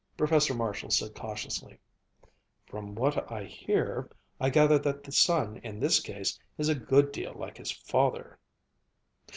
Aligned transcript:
Professor 0.17 0.55
Marshall 0.55 0.89
said 0.89 1.13
cautiously, 1.13 1.77
"From 2.65 2.95
what 2.95 3.31
I 3.31 3.43
hear, 3.43 4.09
I 4.39 4.49
gather 4.49 4.79
that 4.79 5.03
the 5.03 5.11
son 5.11 5.57
in 5.57 5.79
this 5.79 5.99
case 5.99 6.39
is 6.57 6.69
a 6.69 6.73
good 6.73 7.11
deal 7.11 7.35
like 7.35 7.57
his 7.57 7.69
father." 7.69 8.39